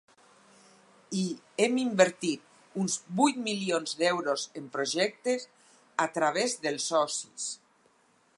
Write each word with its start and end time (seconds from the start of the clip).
I 1.23 1.25
hem 1.65 1.75
invertit 1.81 2.79
uns 2.85 2.95
vuit 3.19 3.39
milions 3.49 3.93
d’euros 4.01 4.49
en 4.63 4.73
projectes 4.79 5.47
a 6.07 6.13
través 6.19 6.59
dels 6.67 6.91
socis. 6.95 7.51